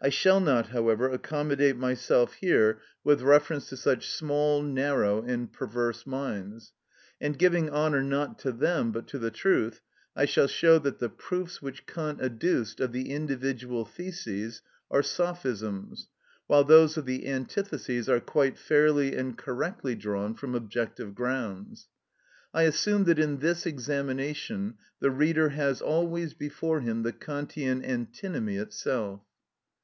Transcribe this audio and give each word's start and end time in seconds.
I 0.00 0.10
shall 0.10 0.38
not, 0.38 0.68
however, 0.68 1.08
accommodate 1.10 1.76
myself 1.76 2.34
here 2.34 2.80
with 3.02 3.20
reference 3.20 3.68
to 3.70 3.76
such 3.76 4.08
small, 4.08 4.62
narrow, 4.62 5.22
and 5.22 5.52
perverse 5.52 6.06
minds; 6.06 6.72
and, 7.20 7.36
giving 7.36 7.68
honour 7.68 8.00
not 8.04 8.38
to 8.38 8.52
them, 8.52 8.92
but 8.92 9.08
to 9.08 9.18
the 9.18 9.32
truth, 9.32 9.80
I 10.14 10.24
shall 10.24 10.46
show 10.46 10.78
that 10.78 11.00
the 11.00 11.08
proofs 11.08 11.60
which 11.60 11.84
Kant 11.88 12.20
adduced 12.22 12.78
of 12.78 12.92
the 12.92 13.10
individual 13.10 13.84
theses 13.84 14.62
are 14.88 15.02
sophisms, 15.02 16.06
while 16.46 16.62
those 16.62 16.96
of 16.96 17.04
the 17.04 17.26
antitheses 17.26 18.08
are 18.08 18.20
quite 18.20 18.56
fairly 18.56 19.16
and 19.16 19.36
correctly 19.36 19.96
drawn 19.96 20.32
from 20.36 20.54
objective 20.54 21.12
grounds. 21.16 21.88
I 22.54 22.62
assume 22.62 23.02
that 23.06 23.18
in 23.18 23.38
this 23.38 23.66
examination 23.66 24.74
the 25.00 25.10
reader 25.10 25.48
has 25.48 25.82
always 25.82 26.34
before 26.34 26.82
him 26.82 27.02
the 27.02 27.12
Kantian 27.12 27.82
antinomy 27.84 28.58
itself. 28.58 29.22